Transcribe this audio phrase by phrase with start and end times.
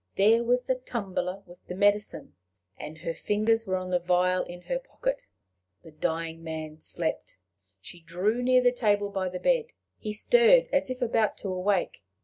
[0.15, 2.33] There was the tumbler with the medicine!
[2.75, 5.27] and her fingers were on the vial in her pocket.
[5.83, 7.37] The dying man slept.
[7.81, 9.67] She drew near the table by the bed.
[9.99, 12.03] He stirred as if about to awake.